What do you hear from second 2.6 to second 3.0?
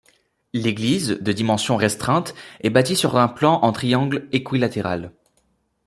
est bâtie